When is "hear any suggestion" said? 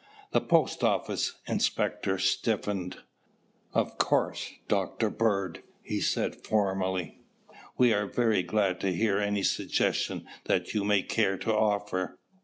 8.95-10.25